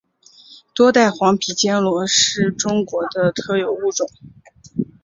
[0.73, 4.09] 多带黄皮坚螺是中国的特有物种。